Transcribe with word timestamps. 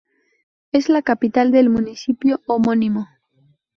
Es 0.71 0.89
la 0.89 1.03
capital 1.03 1.51
del 1.51 1.69
municipio 1.69 2.41
homónimo. 2.47 3.07